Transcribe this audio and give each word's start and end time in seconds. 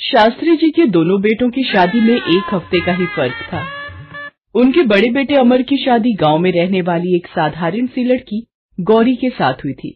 शास्त्री 0.00 0.54
जी 0.56 0.68
के 0.70 0.84
दोनों 0.86 1.20
बेटों 1.20 1.48
की 1.50 1.62
शादी 1.64 2.00
में 2.00 2.14
एक 2.14 2.54
हफ़्ते 2.54 2.80
का 2.80 2.92
ही 2.92 3.06
फ़र्क 3.06 3.42
था। 3.44 3.58
उनके 4.54 4.82
बड़े 4.82 5.10
बेटे 5.10 5.34
अमर 5.34 5.62
की 5.62 5.76
शादी 5.76 6.12
गाँव 6.12 6.38
में 6.38 6.50
रहने 6.52 6.80
वाली 6.82 7.14
एक 7.16 7.26
साधारण 7.26 7.86
सी 7.86 8.04
लड़की 8.04 8.40
गौरी 8.78 9.14
के 9.16 9.28
साथ 9.30 9.64
हुई 9.64 9.72
थी, 9.72 9.90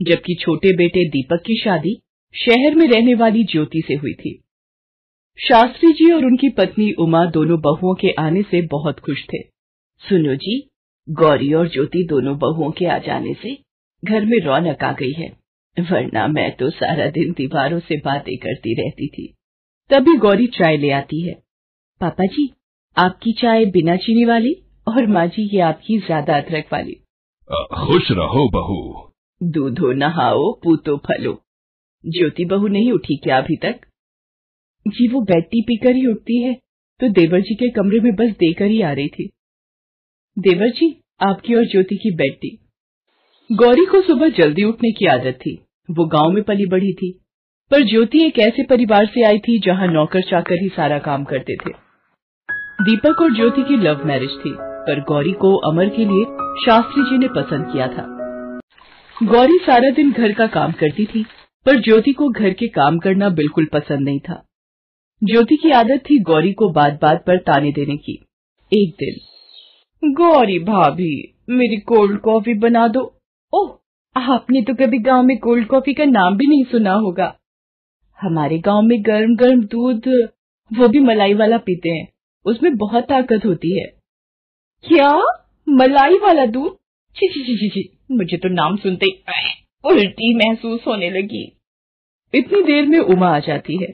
जबकि 0.00 0.34
छोटे 0.34 0.72
बेटे 0.76 1.04
दीपक 1.08 1.42
की 1.46 1.56
शादी 1.60 1.94
शहर 2.34 2.74
में 2.74 2.86
रहने 2.88 3.14
वाली 3.14 3.44
ज्योति 3.44 3.82
से 3.88 3.94
हुई 3.94 4.12
थी। 4.12 4.32
शास्त्री 5.38 5.92
जी 5.92 6.10
और 6.12 6.24
उनकी 6.24 6.48
पत्नी 6.48 6.90
उमा 6.98 7.24
दोनों 7.30 7.60
बहुओं 7.60 7.94
के 7.94 8.12
आने 8.18 8.42
से 8.42 8.62
बहुत 8.66 9.00
खुश 9.00 9.24
थे। 9.24 9.42
सुनो 10.04 10.34
जी, 10.34 10.58
गौरी 11.08 11.52
और 11.52 11.68
ज्योति 11.68 12.04
दोनों 12.04 12.36
बहुओं 12.38 12.70
के 12.70 12.86
आ 12.86 12.96
जाने 12.98 13.34
से 13.34 13.56
घर 14.02 14.24
में 14.24 14.38
रौनक 14.38 14.84
आ 14.84 14.92
गई 14.92 15.12
है, 15.12 15.28
वरना 15.76 16.26
मैं 16.28 16.50
तो 16.56 16.70
सारा 16.70 17.10
दिन 17.10 17.32
दीवारों 17.32 17.80
से 17.80 17.96
बातें 17.96 18.36
करती 18.36 18.74
रहती 18.74 19.08
थी। 19.08 19.34
तभी 19.90 20.16
गौरी 20.18 20.46
चाय 20.54 20.76
ले 20.76 20.90
आती 20.92 21.20
है। 21.20 21.34
पापा 22.00 22.24
जी 22.26 22.50
आपकी 22.96 23.32
चाय 23.32 23.64
बिना 23.70 23.96
चीनी 23.96 24.24
वाली 24.24 24.52
और 24.86 25.06
माँ 25.06 25.26
जी 25.26 25.48
ये 25.54 25.60
आपकी 25.62 25.98
ज़्यादा 25.98 26.36
अदरक 26.36 26.72
वाली। 26.72 26.94
खुश 27.76 28.10
रहो 28.12 28.48
बहू। 28.50 28.78
दूधो 29.40 29.92
नहाओ 29.94 30.52
पूतो 30.64 30.96
फलो। 31.06 31.32
ज्योति 32.04 32.44
बहू 32.44 32.66
नहीं 32.68 32.92
उठी 32.92 33.16
क्या 33.16 33.38
अभी 33.38 33.56
तक? 33.56 33.80
जी 34.86 35.08
वो 35.08 35.20
बेड 35.22 35.44
टी 35.44 35.62
पीकर 35.62 35.94
ही 35.96 36.06
उठती 36.06 36.40
है 36.42 36.54
तो 37.00 37.08
देवर 37.10 37.40
जी 37.40 37.54
के 37.54 37.68
कमरे 37.70 38.00
में 38.00 38.14
बस 38.14 38.30
देकर 38.38 38.66
ही 38.66 38.80
आ 38.82 38.92
रही 38.92 39.08
थी। 39.08 39.28
देवर 40.36 40.70
जी 40.70 40.94
आपकी 41.20 41.54
और 41.54 41.64
ज्योति 41.66 41.96
की 41.96 42.10
बेड 42.16 42.34
टी 42.40 42.56
गौरी 43.50 43.84
को 43.86 44.00
सुबह 44.02 44.28
जल्दी 44.36 44.64
उठने 44.64 44.90
की 44.92 45.06
आदत 45.08 45.38
थी। 45.40 45.54
वो 45.88 46.04
गाँव 46.08 46.30
में 46.32 46.42
पली 46.44 46.66
बढ़ी 46.70 46.92
थी। 46.92 47.10
पर 47.70 47.82
ज्योति 47.82 48.26
एक 48.26 48.38
ऐसे 48.38 48.62
परिवार 48.62 49.06
से 49.06 49.22
आई 49.22 49.38
थी 49.38 49.58
जहाँ 49.58 49.86
नौकर 49.86 50.20
चाकर 50.20 50.54
ही 50.54 50.68
सारा 50.68 50.98
काम 50.98 51.24
करते 51.24 51.54
थे। 51.54 51.70
दीपक 52.82 53.20
और 53.22 53.34
ज्योति 53.34 53.62
की 53.62 53.76
लव 53.76 54.06
मैरिज 54.06 54.30
थी, 54.30 54.54
पर 54.58 55.00
गौरी 55.00 55.32
को 55.32 55.54
अमर 55.70 55.88
के 55.88 56.04
लिए 56.04 56.24
शास्त्री 56.66 57.02
जी 57.02 57.18
ने 57.18 57.28
पसंद 57.28 57.72
किया 57.72 57.86
था। 57.86 58.06
गौरी 59.22 59.58
सारा 59.58 59.90
दिन 59.90 60.12
घर 60.12 60.32
का 60.32 60.46
काम 60.46 60.72
करती 60.72 61.04
थी, 61.04 61.24
पर 61.66 61.80
ज्योति 61.80 62.12
को 62.12 62.28
घर 62.28 62.50
के 62.50 62.68
काम 62.68 62.98
करना 62.98 63.28
बिल्कुल 63.28 63.68
पसंद 63.72 64.00
नहीं 64.00 64.20
था। 64.20 64.42
ज्योति 65.24 65.56
की 65.56 65.70
आदत 65.70 66.02
थी 66.10 66.18
गौरी 66.18 66.52
को 66.52 66.70
बात 66.70 66.98
बात 67.02 67.24
पर 67.26 67.38
ताने 67.38 67.72
देने 67.72 67.96
की। 67.96 68.24
एक 68.72 68.94
दिन, 68.98 70.12
गौरी 70.12 70.58
भाभी, 70.58 71.34
मेरी 71.50 71.76
कोल्ड 71.76 72.20
कॉफ़ी 72.20 72.54
बना 72.54 72.88
दो। 72.88 73.20
ओह, 73.54 73.76
आपने 74.16 74.62
तो 74.62 74.74
कभी 74.74 74.98
गाँव 74.98 75.22
में 75.22 75.38
कोल्ड 75.38 75.66
कॉफ़ी 75.66 75.94
का 75.94 76.04
नाम 76.04 76.36
भी 76.36 76.46
नहीं 76.46 76.64
सुना 76.64 76.92
होगा। 76.92 77.36
हमारे 78.22 78.58
गाँव 78.58 78.82
में 78.82 79.02
गर्म 79.02 79.36
गर्म 79.36 79.64
दूध, 79.64 80.08
वो 80.78 80.88
भी 80.88 80.98
मलाई 80.98 81.34
वाला 81.34 81.58
पीते 81.58 81.88
हैं। 81.88 82.08
उसमें 82.44 82.76
बहुत 82.76 83.04
ताकत 83.04 83.46
होती 83.46 83.80
है। 83.80 83.86
क्या? 84.84 85.22
मलाई 85.68 86.14
वाला 86.14 86.46
दूध? 86.46 86.76
छी 87.16 87.28
छी 87.28 87.56
छी 87.56 87.68
छी 87.68 87.98
मुझे 88.10 88.36
तो 88.36 88.48
नाम 88.48 88.76
सुनते 88.76 89.06
ही। 89.06 89.22
उल्टी 89.84 90.34
महसूस 90.34 90.80
होने 90.86 91.10
लगी। 91.10 91.56
इतनी 92.34 92.62
देर 92.62 92.86
में 92.86 92.98
उमा 92.98 93.36
आ 93.36 93.38
जाती 93.38 93.76
है। 93.76 93.88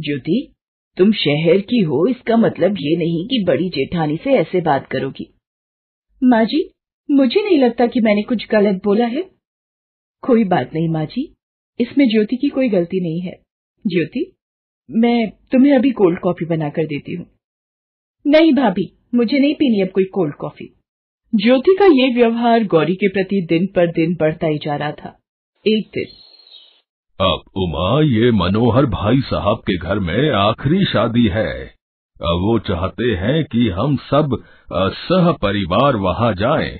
ज्योति, 0.00 0.54
तुम 0.96 1.12
शहर 1.12 1.60
की 1.60 1.80
हो, 1.80 2.06
इसका 2.06 2.36
मतलब 2.36 2.72
ये 2.80 2.96
नहीं 2.96 3.26
कि 3.26 3.44
बड़ी 3.44 3.68
जेठानी 3.68 4.16
से 4.16 4.30
ऐसे 4.30 4.60
बात 4.60 4.86
करोगी। 4.86 5.34
माँ 6.24 6.44
जी, 6.44 6.70
मुझे 7.10 7.44
नहीं 7.44 7.58
लगता 7.58 7.86
कि 7.86 8.00
मैंने 8.00 8.22
कुछ 8.22 8.48
गलत 8.48 8.80
बोला 8.84 9.06
है। 9.06 9.22
कोई 10.22 10.44
बात 10.44 10.70
नहीं, 10.74 10.88
माँ 10.88 11.06
जी। 11.06 11.34
इसमें 11.80 12.08
ज्योति 12.08 12.36
की 12.36 12.48
कोई 12.48 12.68
गलती 12.68 13.00
नहीं 13.00 13.20
है। 13.20 13.47
ज्योति, 13.86 14.36
मैं 14.90 15.30
तुम्हें 15.30 15.74
अभी 15.74 15.90
कोल्ड 15.90 16.18
कॉफ़ी 16.20 16.46
बनाकर 16.46 16.84
देती 16.84 17.14
हूँ। 17.14 17.26
नहीं 18.26 18.52
भाभी, 18.52 18.92
मुझे 19.14 19.38
नहीं 19.38 19.54
पीनी 19.54 19.80
अब 19.80 19.88
कोई 19.88 20.04
कोल्ड 20.04 20.34
कॉफ़ी 20.34 20.74
ज्योति 21.34 21.76
का 21.78 21.86
ये 21.86 22.14
व्यवहार 22.14 22.64
गौरी 22.64 22.94
के 22.94 23.08
प्रति 23.08 23.46
दिन 23.48 23.66
पर 23.66 23.86
दिन 23.86 24.16
बढ़ता 24.20 24.46
ही 24.46 24.58
जा 24.58 24.76
रहा 24.76 24.92
था। 24.92 25.18
एक 25.66 25.90
दिन। 25.94 26.06
अब 27.20 27.42
उमा, 27.56 28.02
ये 28.02 28.30
मनोहर 28.30 28.86
भाई 28.86 29.20
साहब 29.20 29.56
के 29.56 29.78
घर 29.78 29.98
में 29.98 30.30
आखिरी 30.30 30.84
शादी 30.84 31.26
है। 31.26 31.64
वो 32.20 32.58
चाहते 32.58 33.04
हैं 33.04 33.44
कि 33.44 33.68
हम 33.68 33.96
सब 33.96 34.44
सह 34.72 35.32
परिवार 35.32 35.96
वहाँ 35.96 36.34
जाएँ। 36.34 36.78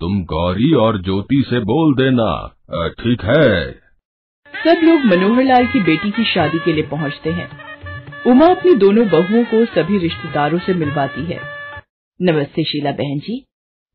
तुम 0.00 0.24
गौरी 0.24 0.72
और 0.74 1.02
ज्योति 1.02 1.44
से 1.50 1.60
बोल 1.60 1.94
देना। 1.94 2.56
ठीक 2.90 3.24
है। 3.24 3.85
सब 4.66 4.80
लोग 4.84 5.04
मनोहर 5.04 5.44
लाल 5.44 5.66
की 5.66 5.80
बेटी 5.80 6.10
की 6.10 6.24
शादी 6.24 6.58
के 6.58 6.72
लिए 6.72 6.82
पहुँचते 6.82 7.30
हैं। 7.30 7.48
उमा 8.26 8.46
अपनी 8.46 8.74
दोनों 8.74 9.06
बहुओं 9.08 9.42
को 9.44 9.64
सभी 9.64 9.98
रिश्तेदारों 9.98 10.58
से 10.58 10.74
मिलवाती 10.74 11.24
है। 11.24 11.38
नमस्ते 12.20 12.64
शीला 12.64 12.92
बहन 12.92 13.18
जी, 13.18 13.36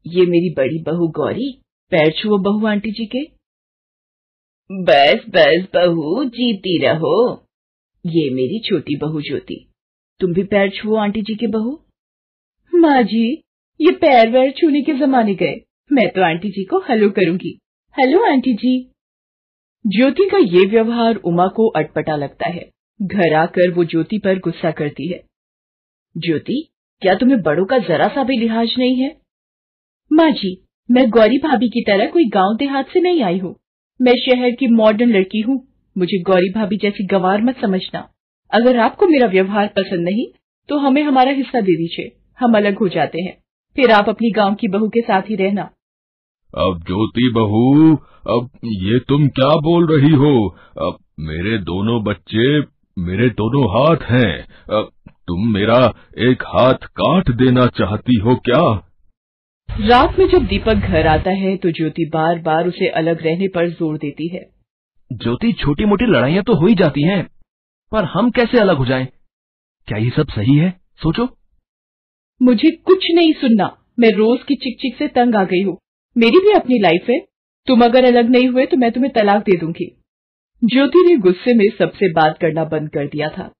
ये 0.05 0.25
मेरी 0.25 0.53
बड़ी 0.57 0.77
बहू 0.81 1.07
गौरी, 1.07 1.49
पैर 1.91 2.11
छुओ 2.11 2.37
बहू 2.37 2.67
आंटी 2.67 2.91
जी 2.91 3.05
के। 3.05 3.23
बस 4.69 5.25
बस, 5.29 5.65
बहू, 5.73 6.23
जीती 6.25 6.77
रहो। 6.77 7.33
ये 8.05 8.29
मेरी 8.29 8.59
छोटी 8.59 8.95
बहू 8.95 9.21
ज्योति, 9.21 9.73
तुम 10.19 10.33
भी 10.33 10.43
पैर 10.43 10.69
छुओ 10.69 10.95
आंटी 10.95 11.21
जी 11.21 11.35
के 11.35 11.47
बहू। 11.47 11.79
माँ 12.73 13.01
जी, 13.03 13.25
ये 13.79 13.91
पैर 13.91 14.29
वैर 14.29 14.51
छूने 14.51 14.81
के 14.81 14.93
जमाने 14.93 15.35
गए, 15.35 15.59
मैं 15.91 16.07
तो 16.09 16.21
आंटी 16.21 16.49
जी 16.49 16.63
को 16.63 16.79
हेलो 16.79 17.09
करूँगी। 17.09 17.57
हेलो 17.95 18.23
आंटी 18.31 18.53
जी। 18.53 18.90
ज्योति 19.85 20.27
का 20.31 20.37
ये 20.37 20.65
व्यवहार 20.65 21.15
उमा 21.15 21.47
को 21.47 21.67
अटपटा 21.69 22.15
लगता 22.15 22.49
है। 22.49 22.69
घर 23.01 23.33
आकर 23.33 23.71
वो 23.71 23.83
ज्योति 23.83 24.17
पर 24.17 24.39
गुस्सा 24.39 24.71
करती 24.71 25.07
है। 25.07 25.19
ज्योति, 26.15 26.67
क्या 27.01 27.15
तुम्हें 27.15 27.41
बड़ों 27.41 27.65
का 27.65 27.77
जरा 27.77 28.07
सा 28.07 28.23
भी 28.23 28.37
लिहाज 28.37 28.75
नहीं 28.77 28.95
है? 28.95 29.15
माँ 30.11 30.29
जी, 30.31 30.55
मैं 30.89 31.09
गौरी 31.09 31.37
भाभी 31.37 31.69
की 31.69 31.81
तरह 31.81 32.05
कोई 32.05 32.25
गाँव 32.29 32.55
देहात 32.57 32.89
से 32.89 32.99
नहीं 32.99 33.21
आई 33.23 33.37
हूँ। 33.37 33.55
मैं 33.99 34.13
शहर 34.15 34.51
की 34.51 34.67
मॉडर्न 34.67 35.09
लड़की 35.09 35.41
हूँ। 35.41 35.59
मुझे 35.95 36.21
गौरी 36.21 36.49
भाभी 36.49 36.77
जैसी 36.77 37.05
गवार 37.05 37.41
मत 37.41 37.61
समझना। 37.61 38.07
अगर 38.51 38.77
आपको 38.77 39.07
मेरा 39.07 39.27
व्यवहार 39.27 39.67
पसंद 39.67 40.03
नहीं 40.03 40.25
तो 40.69 40.77
हमें 40.77 41.01
हमारा 41.03 41.31
हिस्सा 41.31 41.61
दे 41.61 41.75
दीजिए। 41.77 42.11
हम 42.39 42.55
अलग 42.57 42.77
हो 42.77 42.87
जाते 42.89 43.21
हैं। 43.21 43.37
फिर 43.75 43.91
आप 43.91 44.09
अपनी 44.09 44.29
गाँव 44.31 44.55
की 44.55 44.67
बहू 44.67 44.89
के 44.89 45.01
साथ 45.01 45.21
ही 45.21 45.35
रहना। 45.35 45.61
अब 46.53 46.83
ज्योति 46.87 47.31
बहू 47.35 47.95
अब 48.25 48.49
ये 48.65 48.99
तुम 48.99 49.27
क्या 49.29 49.55
बोल 49.61 49.87
रही 49.87 50.11
हो? 50.15 50.33
अब 50.79 50.97
मेरे 51.21 51.57
दोनों 51.63 52.03
बच्चे 52.03 52.59
मेरे 52.97 53.27
दोनों 53.31 53.63
हाथ 53.71 54.09
हैं। 54.09 54.31
अब 54.71 54.89
तुम 55.27 55.47
मेरा 55.53 55.77
एक 56.21 56.43
हाथ 56.47 56.85
काट 56.95 57.29
देना 57.37 57.65
चाहती 57.77 58.15
हो 58.19 58.35
क्या? 58.45 58.61
रात 59.69 60.17
में 60.19 60.27
जब 60.29 60.45
दीपक 60.47 60.87
घर 60.87 61.07
आता 61.07 61.31
है 61.33 61.55
तो 61.57 61.71
ज्योति 61.71 62.05
बार 62.13 62.39
बार 62.41 62.67
उसे 62.67 62.87
अलग 62.95 63.21
रहने 63.25 63.47
पर 63.47 63.69
ज़ोर 63.69 63.97
देती 63.97 64.27
है। 64.27 64.41
ज्योति 65.11 65.51
छोटी 65.53 65.85
मोटी 65.85 66.05
लड़ाइयाँ 66.07 66.43
तो 66.43 66.53
हो 66.53 66.67
ही 66.67 66.75
जाती 66.75 67.03
हैं, 67.03 67.23
पर 67.91 68.05
हम 68.05 68.29
कैसे 68.31 68.59
अलग 68.59 68.77
हो 68.77 68.85
जाएँ? 68.85 69.07
क्या 69.87 69.97
ये 69.97 70.09
सब 70.09 70.27
सही 70.29 70.55
है? 70.55 70.69
सोचो। 71.01 71.27
मुझे 72.41 72.69
कुछ 72.85 73.05
नहीं 73.15 73.33
सुनना। 73.33 73.65
मैं 73.99 74.09
रोज 74.09 74.43
की 74.43 74.55
चिक 74.55 74.77
चिक 74.81 74.95
से 74.97 75.07
तंग 75.09 75.35
आ 75.35 75.43
गई 75.45 75.61
हूँ। 75.63 75.77
मेरी 76.15 76.39
भी 76.39 76.51
अपनी 76.51 76.79
लाइफ 76.79 77.09
है। 77.09 77.19
तुम 77.67 77.85
अगर 77.85 78.05
अलग 78.05 78.29
नहीं 78.29 78.47
हुए 78.47 78.65
तो 78.65 78.77
मैं 78.77 78.91
तुम्हें 78.91 79.13
तलाक 79.13 79.41
दे 79.41 79.57
दूँगी। 79.57 80.03
ज्योति 80.61 81.07
ने 81.09 81.17
गुस्से 81.17 81.53
में 81.53 81.65
सबसे 81.79 82.11
बात 82.11 82.37
करना 82.37 82.63
बंद 82.63 82.89
कर 82.89 83.07
दिया 83.07 83.29
था। 83.29 83.51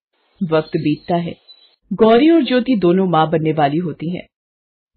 वक्त 0.42 0.72
बीतता 0.78 1.16
है। 1.16 1.36
गौरी 1.94 2.30
और 2.30 2.44
ज्योति 2.44 2.76
दोनों 2.76 3.08
माँ 3.08 3.30
बनने 3.30 3.54
वाली 3.54 3.78
होती 3.78 4.10
हैं। 4.10 4.28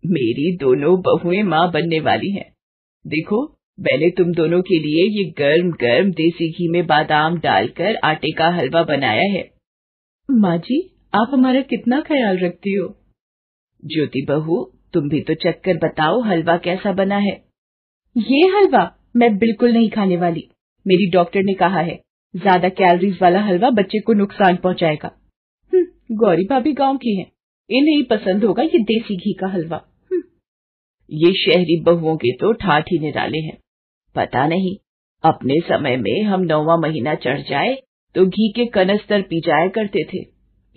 मेरी 0.07 0.57
दोनों 0.57 1.01
बहुएँ 1.01 1.43
माँ 1.43 1.71
बनने 1.73 2.01
वाली 2.01 2.31
हैं। 2.31 2.53
देखो 3.07 3.59
मैंने 3.81 4.11
तुम 4.11 4.33
दोनों 4.33 4.63
के 4.63 4.79
लिए 4.79 5.19
ये 5.19 5.31
गर्म 5.39 5.71
गर्म 5.71 6.11
देसी 6.11 6.51
घी 6.51 6.69
में 6.69 6.87
बादाम 6.87 7.39
डालकर 7.39 7.97
आटे 7.97 8.31
का 8.31 8.49
हलवा 8.49 8.83
बनाया 8.83 9.33
है। 9.33 9.51
माँ 10.31 10.59
जी, 10.59 10.97
आप 11.15 11.31
हमारा 11.33 11.61
कितना 11.61 12.01
ख्याल 12.01 12.39
रखती 12.39 12.75
हो? 12.75 12.97
ज्योति 13.87 14.27
बहू, 14.29 14.73
तुम 14.93 15.09
भी 15.09 15.21
तो 15.21 15.35
चक्कर 15.35 15.77
बताओ 15.77 16.21
हलवा 16.21 16.57
कैसा 16.57 16.93
बना 16.93 17.17
है। 17.17 17.45
ये 18.17 18.41
हलवा 18.49 18.91
मैं 19.17 19.37
बिल्कुल 19.39 19.73
नहीं 19.73 19.89
खाने 19.91 20.17
वाली। 20.17 20.49
मेरी 20.87 21.11
डॉक्टर 21.11 21.43
ने 21.43 21.55
कहा 21.55 21.81
है 21.81 21.99
ज़्यादा 22.35 22.69
कैलोरीज 22.71 23.19
वाला 23.23 23.41
हलवा 23.41 23.71
बच्चे 23.73 24.01
को 24.01 24.13
नुकसान 24.13 24.57
पहुंचाएगा। 24.57 25.11
हम्म, 25.73 25.85
गौरी 26.17 26.45
भाभी 26.45 26.73
गाँव 26.73 26.97
की 26.97 27.17
हैं, 27.17 27.27
इन्हें 27.71 27.97
ही 27.97 28.03
पसंद 28.11 28.45
होगा 28.45 28.63
ये 28.65 28.79
देसी 28.85 29.17
घी 29.17 29.33
का 29.33 29.49
हलवा। 29.49 29.81
ये 31.11 31.33
शहरी 31.37 31.81
बहुओं 31.83 32.17
के 32.17 32.33
तो 32.33 32.53
ठाठ 32.55 32.93
ही 32.93 32.99
निराले 32.99 33.39
हैं। 33.39 33.59
पता 34.15 34.47
नहीं 34.47 34.77
अपने 35.25 35.61
समय 35.69 35.97
में 35.97 36.23
हम 36.23 36.43
नौवा 36.43 36.77
महीना 36.79 37.15
चढ़ 37.17 37.41
जाए 37.41 37.75
तो 38.15 38.25
घी 38.27 38.53
के 38.57 38.67
कनस्तर 38.71 39.23
पी 39.23 39.41
जाया 39.41 39.69
करते 39.71 40.05
थे। 40.05 40.19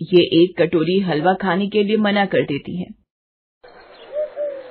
ये 0.00 0.22
एक 0.36 0.56
कटोरी 0.58 0.98
हलवा 1.00 1.34
खाने 1.34 1.68
के 1.68 1.82
लिए 1.84 1.96
मना 1.98 2.24
कर 2.26 2.42
देती 2.44 2.76
हैं। 2.76 2.94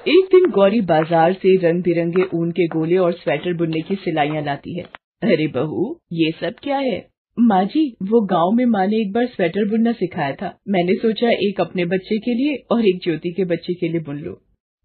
एक 0.07 0.25
दिन 0.25 0.45
गौरी 0.51 0.79
बाज़ार 0.81 1.33
से 1.33 1.55
रंग 1.57 1.81
बिरंगे 1.83 2.23
ऊन 2.33 2.51
के 2.51 2.67
गोले 2.67 2.97
और 2.97 3.13
स्वेटर 3.13 3.53
बुनने 3.53 3.81
की 3.81 3.95
सिलाइयाँ 3.95 4.43
लाती 4.43 4.77
है। 4.77 4.83
अरे 5.23 5.47
बहू, 5.47 5.99
ये 6.13 6.29
सब 6.31 6.59
क्या 6.63 6.77
है? 6.77 6.99
माँ 7.37 7.63
जी, 7.65 7.81
वो 8.03 8.21
गाँव 8.25 8.51
में 8.51 8.63
माँ 8.65 8.85
ने 8.87 9.01
एक 9.01 9.11
बार 9.13 9.25
स्वेटर 9.25 9.67
बुनना 9.69 9.91
सिखाया 9.91 10.35
था। 10.35 10.53
मैंने 10.67 10.93
सोचा 10.93 11.31
एक 11.47 11.59
अपने 11.61 11.85
बच्चे 11.85 12.17
के 12.17 12.33
लिए 12.33 12.55
और 12.71 12.85
एक 12.85 12.99
ज्योति 13.03 13.31
के 13.31 13.45
बच्चे 13.45 13.73
के 13.73 13.89
लिए 13.89 14.01
बुन 14.01 14.19
लो। 14.19 14.39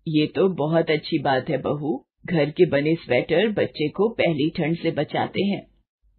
ये 0.06 0.26
तो 0.26 0.48
बहुत 0.56 0.90
अच्छी 0.90 1.18
बात 1.18 1.50
है 1.50 1.58
बहू। 1.58 1.96
घर 2.26 2.50
के 2.50 2.66
बने 2.66 2.94
स्वेटर 2.94 3.48
बच्चे 3.52 3.88
को 3.88 4.08
पहली 4.08 4.48
ठंड 4.50 4.76
से 4.76 4.90
बचाते 4.90 5.44
हैं। 5.44 5.62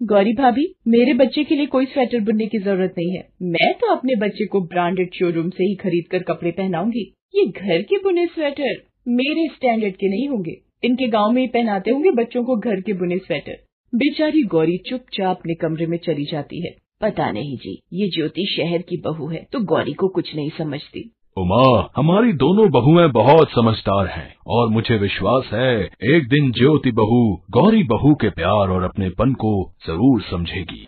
गौरी 0.02 0.34
भाभी, 0.34 0.66
मेरे 0.88 1.14
बच्चे 1.14 1.44
के 1.44 1.56
लिए 1.56 1.66
कोई 1.66 1.86
स्वेटर 1.86 2.20
बुनने 2.22 2.48
की 2.48 2.60
ज़रूरत 2.60 2.96
नहीं 2.98 3.18
है। 3.18 3.28
मैं 3.50 3.74
तो 3.74 3.92
अपने 3.96 4.16
बच्चे 4.16 4.46
को 4.46 4.62
ब्रांडेड 4.68 5.14
शोरूम 5.14 5.50
से 5.50 5.64
ही 5.64 5.76
खरीद 5.76 6.08
कर 6.12 6.24
कपड़े 6.24 6.52
पहनाऊँगी। 6.52 7.06
ये 7.36 7.46
घर 7.46 7.82
के 7.82 7.98
बुने 7.98 8.26
स्वेटर। 8.26 8.82
मेरे 9.06 9.48
स्टैंडर्ड 9.48 9.94
के 9.94 10.10
नहीं 10.10 10.28
होंगे। 10.30 10.56
इनके 10.84 11.08
गाँव 11.08 11.32
में 11.32 11.42
ही 11.42 11.48
पहनाते 11.48 11.92
होंगे 11.92 12.12
बच्चों 12.14 12.44
को 12.44 12.56
घर 12.58 12.82
के 12.82 12.94
बुने 12.94 13.18
स्वेटर 13.18 13.58
बेचारी 13.94 14.44
गौरी 14.44 14.78
चुपचाप 14.90 15.38
अपने 15.38 15.54
कमरे 15.54 15.86
में 15.86 15.98
चली 15.98 16.26
जाती 16.26 16.62
है। 16.62 16.76
पता 17.02 17.32
नहीं 17.32 17.58
जी, 17.58 17.80
ये 17.94 18.08
ज्योति 18.10 18.46
शहर 18.48 18.82
की 18.82 18.98
बहू 18.98 19.28
है 19.28 19.46
तो 19.52 19.60
गौरी 19.66 19.94
को 19.94 20.08
कुछ 20.08 20.36
नहीं 20.36 20.50
समझती। 20.58 21.10
उमा, 21.38 21.90
हमारी 21.96 22.34
दोनों 22.34 22.70
बहुएँ 22.72 23.08
बहुत 23.08 23.52
समझदार 23.52 24.08
हैं, 24.08 24.34
और 24.48 24.68
मुझे 24.70 24.98
विश्वास 24.98 25.50
है, 25.54 25.84
एक 26.06 26.28
दिन 26.30 26.52
ज्योति 26.52 26.92
बहू 26.92 27.22
गौरी 27.52 27.84
बहू 27.84 28.14
के 28.16 28.30
प्यार 28.30 28.70
और 28.70 28.84
अपनेपन 28.84 29.34
को 29.34 29.54
ज़रूर 29.88 30.22
समझेगी। 30.22 30.86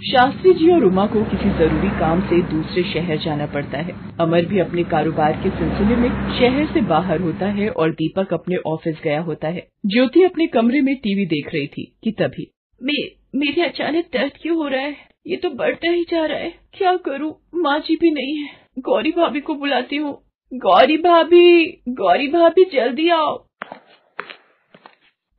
शास्त्री 0.00 0.52
जी 0.54 0.70
और 0.70 0.84
उमा 0.84 1.06
को 1.06 1.24
किसी 1.24 1.50
ज़रूरी 1.50 1.88
काम 1.88 2.20
से 2.20 2.40
दूसरे 2.42 2.82
शहर 2.82 3.16
जाना 3.16 3.46
पड़ता 3.46 3.78
है। 3.78 3.92
अमर 4.20 4.44
भी 4.44 4.58
अपने 4.58 4.84
कारोबार 4.84 5.32
के 5.32 5.50
सिलसिले 5.50 5.96
में 5.96 6.08
शहर 6.38 6.66
से 6.66 6.80
बाहर 6.80 7.20
होता 7.20 7.46
है 7.46 7.68
और 7.68 7.90
दीपक 7.90 8.32
अपने 8.34 8.56
ऑफ़िस 8.66 8.96
गया 9.04 9.20
होता 9.20 9.48
है। 9.48 9.66
ज्योति 9.86 10.22
अपने 10.22 10.46
कमरे 10.46 10.80
में 10.80 10.94
टीवी 10.96 11.26
देख 11.26 11.54
रही 11.54 11.66
थी 11.66 11.84
कि 12.04 12.10
तभी 12.10 12.50
मे, 12.82 13.02
मेरे 13.34 13.62
अचानक 13.62 14.04
दर्द 14.12 14.32
क्यों 14.42 14.56
हो 14.56 14.68
रहा 14.68 14.80
है? 14.80 14.96
ये 15.26 15.36
तो 15.36 15.50
बढ़ता 15.50 15.90
ही 15.90 16.02
जा 16.02 16.26
रहा 16.26 16.38
है। 16.38 16.54
क्या 16.74 16.96
करूँ? 16.96 17.32
माँ 17.54 17.78
जी 17.78 17.96
भी 17.96 18.10
नहीं 18.10 18.36
है। 18.36 18.48
गौरी 18.78 19.10
भाभी 19.10 19.40
को 19.40 19.54
बुलाती 19.54 19.96
हूँ। 19.96 20.18
गौरी 20.52 20.96
भाभी 20.96 21.62
गौरी 21.88 22.28
भाभी 22.28 22.64
जल्दी 22.64 23.08
आओ। 23.08 23.46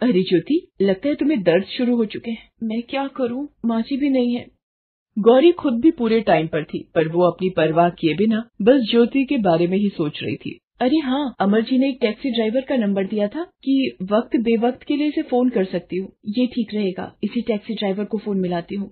अरे 0.04 0.22
ज्योति, 0.22 0.56
लगता 0.82 1.10
है 1.10 1.16
तुम्हें 1.16 1.42
दर्द 1.44 1.66
शुरू 1.66 1.96
हो 1.96 2.06
चुके 2.06 2.32
हैं। 2.32 2.50
मैं 2.64 2.82
क्या 2.82 3.08
करूँ? 3.08 3.48
माची 3.66 3.98
भी 3.98 4.10
नहीं 4.10 4.36
है। 4.36 4.46
गौरी 5.18 5.52
खुद 5.52 5.74
भी 5.74 5.92
पूरे 5.92 6.20
टाइम 6.22 6.48
पर 6.48 6.64
थी, 6.64 6.92
पर 6.96 7.08
वो 7.08 7.24
अपनी 7.24 7.50
परवाह 7.50 7.90
किए 7.90 8.14
बिना 8.14 8.50
बस 8.62 8.82
ज्योति 8.92 9.24
के 9.26 9.38
बारे 9.38 9.68
में 9.68 9.78
ही 9.78 9.90
सोच 9.90 10.20
रही 10.24 10.36
थी। 10.36 10.58
अरे 10.82 10.98
हाँ 10.98 11.36
अमर 11.40 11.62
जी 11.62 11.78
ने 11.78 11.90
एक 11.90 11.98
टैक्सी 12.02 12.32
ड्राइवर 12.32 12.62
का 12.62 12.76
नंबर 12.76 13.04
दिया 13.04 13.28
था 13.28 13.44
कि 13.44 13.98
वक्त 14.02 14.38
बेवक्त 14.38 14.84
के 14.84 14.96
लिए 14.96 15.08
इसे 15.08 15.22
फ़ोन 15.22 15.50
कर 15.50 15.66
सकती 15.66 15.98
हूँ। 15.98 16.12
ये 16.28 16.48
ठीक 16.48 16.74
रहेगा, 16.74 17.16
इसी 17.24 17.42
टैक्सी 17.42 17.74
ड्राइवर 17.74 18.06
को 18.06 18.18
फ़ोन 18.18 18.40
मिलाती 18.40 18.76
हूँ। 18.76 18.92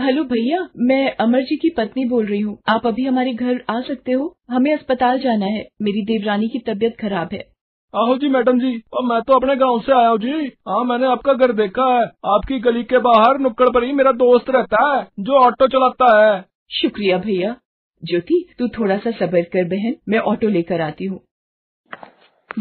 हेलो 0.00 0.24
भैया, 0.24 0.68
मैं 0.76 1.16
अमर 1.16 1.42
जी 1.42 1.56
की 1.56 1.70
पत्नी 1.70 2.04
बोल 2.04 2.26
रही 2.26 2.40
हूँ। 2.40 2.58
आप 2.68 2.86
अभी 2.86 3.04
हमारे 3.04 3.34
घर 3.34 3.64
आ 3.70 3.80
सकते 3.80 4.12
हो? 4.12 4.36
हमें 4.50 4.72
अस्पताल 4.72 5.20
जाना 5.20 5.46
है। 5.46 5.66
मेरी 5.82 6.02
देवरानी 6.02 6.48
की 6.48 6.58
तबीयत 6.58 6.96
खराब 7.00 7.28
है। 7.32 7.51
आहो 7.94 8.16
जी, 8.16 8.28
मैडम 8.28 8.58
जी। 8.58 8.82
और 8.92 9.04
मैं 9.04 9.20
तो 9.22 9.32
अपने 9.32 9.56
गाँव 9.56 9.80
से 9.80 9.92
आया 9.92 10.08
हूँ 10.08 10.18
जी। 10.18 10.52
हाँ 10.68 10.84
मैंने 10.84 11.06
आपका 11.06 11.32
घर 11.32 11.52
देखा 11.52 11.94
है। 11.94 12.04
आपकी 12.26 12.58
गली 12.58 12.82
के 12.82 12.98
बाहर 12.98 13.38
नुक्कड़ 13.38 13.68
पर 13.68 13.84
ही 13.84 13.92
मेरा 13.92 14.12
दोस्त 14.12 14.50
रहता 14.50 14.96
है, 14.96 15.08
जो 15.20 15.32
ऑटो 15.32 15.66
चलाता 15.66 16.24
है। 16.24 16.44
शुक्रिया 16.70 17.18
भैया। 17.18 17.56
ज्योति, 18.04 18.54
तू 18.58 18.68
थोड़ा 18.68 18.96
सा 18.96 19.10
सबर 19.10 19.42
कर 19.42 19.64
बहन, 19.64 19.94
मैं 20.08 20.18
ऑटो 20.18 20.48
लेकर 20.48 20.80
आती 20.80 21.04
हूँ। 21.04 21.20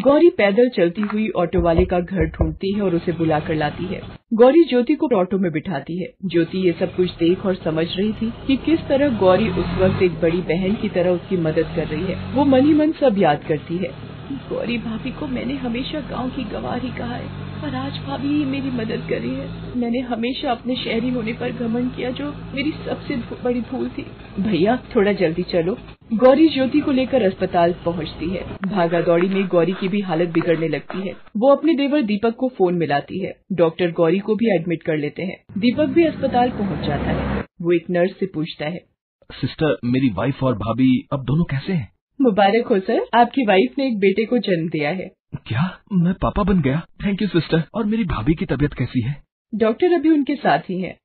गौरी 0.04 0.30
पैदल 0.30 0.70
चलती 0.70 1.02
हुई 1.02 1.30
ऑटो 1.30 1.62
वाले 1.62 1.86
का 1.86 2.00
घर 2.00 2.26
ढूंढती 2.26 2.74
है 2.74 2.82
और 2.82 2.96
उसे 2.96 3.12
बुला 3.12 3.40
कर 3.40 3.56
लाती 3.56 3.86
है। 3.86 4.02
गौरी 4.34 4.64
ज्योति 4.64 4.96
को 4.96 5.10
ऑटो 5.18 5.38
में 5.38 5.52
बिठाती 5.52 6.00
है। 6.00 6.14
ज्योति 6.26 6.58
ये 6.58 6.72
सब 6.72 6.96
कुछ 6.96 7.12
देख 7.12 7.46
और 7.46 7.56
समझ 7.56 7.88
रही 7.98 8.14
थी 8.14 8.34
कि 8.48 8.58
किस 8.58 8.80
तरह 8.80 9.20
गौरी 9.20 9.50
उस 9.50 9.78
वक्त 9.80 10.04
एक 10.04 10.22
बड़ी 10.22 10.42
बहन 10.42 10.76
की 10.76 10.90
तरह 10.90 11.10
उसकी 11.10 11.38
मदद 11.38 11.74
कर 11.76 11.88
रही 11.88 12.04
है। 12.04 12.34
वो 12.34 12.46
मन 12.46 12.66
ही 12.66 12.74
मन 12.74 12.92
सब 12.92 13.18
याद 13.18 13.44
करती 13.48 13.78
है। 13.78 14.11
गौरी 14.32 14.78
भाभी 14.78 15.12
को 15.12 15.28
मैंने 15.28 15.54
हमेशा 15.54 16.00
गाँव 16.00 16.30
की 16.30 16.44
गवाह 16.44 16.76
ही 16.76 16.90
कहा 16.90 17.16
है 17.16 17.52
पर 17.62 17.76
आज 17.76 17.92
भाभी 17.92 18.28
ही 18.28 18.46
मेरी 18.46 18.70
मदद 18.70 19.08
करी 19.10 19.30
है। 19.30 19.78
मैंने 19.78 20.00
हमेशा 20.00 20.52
अपने 20.52 20.76
शहरी 20.76 21.10
होने 21.10 21.34
पर 21.34 21.52
घमंड 21.52 21.96
किया, 21.96 22.10
जो 22.12 22.34
मेरी 22.54 22.72
सबसे 22.72 23.16
बड़ी 23.16 23.62
भूल 23.62 23.90
थी। 23.90 24.06
भैया, 24.40 24.76
थोड़ा 24.96 25.12
जल्दी 25.12 25.44
चलो। 25.44 25.78
गौरी 26.14 26.50
ज्योति 26.50 26.80
को 26.80 26.92
लेकर 26.92 27.24
अस्पताल 27.24 27.76
पहुँचती 27.86 28.30
है। 28.30 28.58
भागा 28.66 29.02
दौड़ी 29.02 29.28
में 29.28 29.48
गौरी 29.48 29.72
की 29.72 29.88
भी 29.88 30.00
हालत 30.00 30.30
बिगड़ने 30.30 30.68
लगती 30.68 31.08
है। 31.08 31.14
वो 31.38 31.56
अपने 31.56 31.74
देवर 31.74 32.02
दीपक 32.02 32.36
को 32.36 32.50
फ़ोन 32.50 32.74
मिलाती 32.74 33.20
है। 33.20 33.34
डॉक्टर 33.52 33.92
गौरी 33.92 34.20
को 34.20 34.36
भी 34.36 34.56
एडमिट 34.56 34.84
कर 34.84 34.98
लेते 34.98 35.24
हैं। 35.24 35.44
दीपक 35.58 35.86
भी 35.86 36.04
अस्पताल 36.04 36.50
पहुँच 36.50 36.86
जाता 36.88 37.12
है। 37.12 37.46
वो 37.62 37.72
एक 37.72 37.90
नर्स 37.90 38.12
से 38.20 38.26
पूछता 38.26 38.66
है। 38.66 38.86
सिस्टर, 39.32 39.78
मेरी 39.86 40.10
वाइफ 40.10 40.44
और 40.44 40.56
भाभी 40.56 41.08
अब 41.14 41.24
दोनों 41.24 41.44
कैसे 41.44 41.74
हैं? 41.74 41.92
मुबारक 42.22 42.68
हो 42.68 42.80
सर। 42.80 43.06
आपकी 43.14 43.46
वाइफ 43.46 43.74
ने 43.78 43.88
एक 43.88 44.00
बेटे 44.00 44.26
को 44.26 44.38
जन्म 44.38 44.70
दिया 44.70 44.90
है। 44.90 45.12
क्या? 45.36 45.82
मैं 45.94 46.14
पापा 46.14 46.44
बन 46.44 46.62
गया। 46.62 46.86
थैंक 47.06 47.22
यू 47.22 47.28
सिस्टर 47.28 47.64
और 47.74 47.86
मेरी 47.86 48.04
भाभी 48.04 48.34
की 48.34 48.46
तबीयत 48.46 48.74
कैसी 48.74 49.02
है? 49.02 49.24
डॉक्टर 49.56 49.94
अभी 49.94 50.10
उनके 50.10 50.36
साथ 50.36 50.60
ही 50.60 50.82
है। 50.82 50.98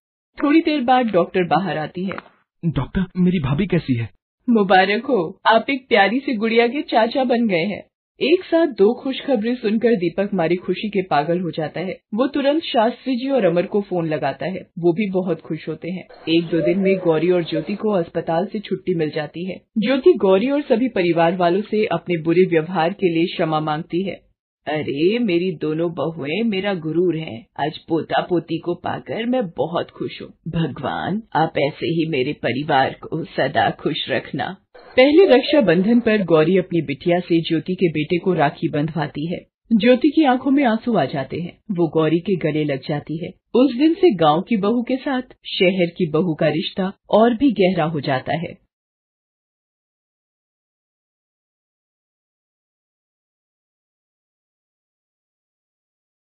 थोड़ी 0.43 0.61
देर 0.61 0.81
बाद 0.81 1.06
डॉक्टर 1.06 1.44
बाहर 1.44 1.79
आती 1.79 2.05
है। 2.05 2.17
डॉक्टर 2.64 3.05
मेरी 3.17 3.38
भाभी 3.38 3.67
कैसी 3.67 3.94
है? 3.94 4.11
मुबारक 4.50 5.05
हो। 5.05 5.41
आप 5.47 5.70
एक 5.70 5.88
प्यारी 5.88 6.20
सी 6.20 6.35
गुड़िया 6.35 6.69
के 6.69 6.82
चाचा 6.82 7.25
बन 7.25 7.49
गए 7.49 7.64
हैं। 7.64 7.87
एक 8.20 8.44
साथ 8.44 8.66
दो 8.66 8.94
खुशखबरी 8.94 9.54
सुनकर 9.54 9.94
दीपक 9.94 10.30
मारी 10.34 10.56
खुशी 10.56 10.88
के 10.88 11.02
पागल 11.02 11.40
हो 11.40 11.50
जाता 11.50 11.80
है। 11.80 11.98
वो 12.14 12.26
तुरंत 12.26 12.62
शास्त्री 12.62 13.16
जी 13.16 13.30
और 13.30 13.44
अमर 13.44 13.66
को 13.66 13.80
फ़ोन 13.80 14.08
लगाता 14.08 14.46
है। 14.46 14.66
वो 14.78 14.92
भी 14.92 15.10
बहुत 15.10 15.40
खुश 15.40 15.68
होते 15.68 15.90
हैं। 15.90 16.08
एक 16.28 16.44
दो 16.44 16.60
दिन 16.60 16.78
में 16.78 16.98
गौरी 16.98 17.30
और 17.30 17.44
ज्योति 17.44 17.74
को 17.74 17.90
अस्पताल 17.90 18.46
से 18.46 18.58
छुट्टी 18.58 18.94
मिल 18.94 19.10
जाती 19.10 19.44
है। 19.44 19.56
ज्योति 19.78 20.12
गौरी 20.12 20.50
और 20.50 20.60
सभी 20.60 20.88
परिवार 20.88 21.36
वालों 21.36 21.60
से 21.60 21.86
अपने 21.86 22.22
बुरे 22.22 22.42
व्यवहार 22.42 22.92
के 22.92 23.14
लिए 23.14 23.24
क्षमा 23.24 23.60
मांगती 23.60 24.02
है। 24.02 24.25
अरे, 24.66 25.18
मेरी 25.18 25.52
दोनों 25.52 25.94
बहुएँ 25.94 26.42
मेरा 26.42 26.74
गुरूर 26.74 27.16
हैं। 27.16 27.46
आज 27.66 27.78
पोता 27.78 28.20
पोती 28.20 28.58
को 28.58 28.74
पाकर 28.74 29.26
मैं 29.26 29.48
बहुत 29.48 29.90
खुश 29.90 30.22
हूँ। 30.22 30.28
भगवान, 30.48 31.22
आप 31.36 31.52
ऐसे 31.58 31.86
ही 31.86 32.08
मेरे 32.08 32.32
परिवार 32.32 32.96
को 33.02 33.24
सदा 33.24 33.70
खुश 33.70 34.10
रखना। 34.10 34.56
पहले 34.96 35.26
रक्षा 35.26 35.60
बंधन 35.60 36.00
पर 36.00 36.24
गौरी 36.24 36.58
अपनी 36.58 36.82
बिटिया 36.82 37.20
से 37.20 37.40
ज्योति 37.40 37.74
के 37.74 37.88
बेटे 37.88 38.18
को 38.18 38.32
राखी 38.32 38.68
बंधवाती 38.68 39.26
है। 39.26 39.46
ज्योति 39.72 40.08
की 40.08 40.24
आँखों 40.24 40.50
में 40.50 40.64
आँसू 40.64 40.96
आ 40.96 41.04
जाते 41.04 41.40
हैं। 41.40 41.58
वो 41.70 41.88
गौरी 41.88 42.19
के 42.19 42.36
गले 42.36 42.64
लग 42.64 42.80
जाती 42.88 43.24
है। 43.24 43.30
उस 43.54 43.76
दिन 43.76 43.94
से 43.94 44.14
गाँव 44.14 44.42
की 44.42 44.56
बहू 44.56 44.82
के 44.82 44.96
साथ, 44.96 45.22
शहर 45.44 45.86
की 45.86 46.10
बहू 46.10 46.34
का 46.34 46.48
रिश्ता 46.48 46.92
और 47.10 47.34
भी 47.34 47.52
गहरा 47.52 47.84
हो 47.84 48.00
जाता 48.00 48.36
है। 48.36 48.66